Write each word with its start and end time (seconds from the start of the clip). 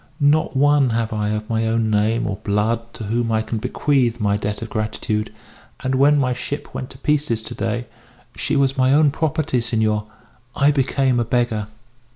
Not 0.19 0.55
one 0.57 0.89
have 0.89 1.13
I 1.13 1.29
of 1.29 1.47
my 1.47 1.67
own 1.67 1.91
name 1.91 2.25
or 2.25 2.37
blood 2.37 2.91
to 2.95 3.03
whom 3.03 3.31
I 3.31 3.43
can 3.43 3.59
bequeath 3.59 4.19
my 4.19 4.35
debt 4.35 4.63
of 4.63 4.71
gratitude; 4.71 5.31
and 5.81 5.93
when 5.93 6.17
my 6.17 6.33
ship 6.33 6.73
went 6.73 6.89
to 6.89 6.97
pieces 6.97 7.43
to 7.43 7.53
day 7.53 7.85
(she 8.35 8.55
was 8.55 8.75
my 8.79 8.95
own 8.95 9.11
property, 9.11 9.61
senor), 9.61 10.05
I 10.55 10.71
became 10.71 11.19
a 11.19 11.23
beggar. 11.23 11.67